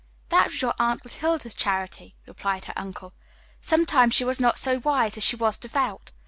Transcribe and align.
"That 0.29 0.47
was 0.47 0.59
your 0.63 0.73
Aunt 0.79 1.03
Clotilde's 1.03 1.53
charity," 1.53 2.15
replied 2.25 2.65
her 2.65 2.73
uncle. 2.75 3.13
"Sometimes 3.59 4.15
she 4.15 4.23
was 4.25 4.39
not 4.39 4.57
so 4.57 4.79
wise 4.79 5.15
as 5.15 5.23
she 5.23 5.35
was 5.35 5.59
devout. 5.59 6.09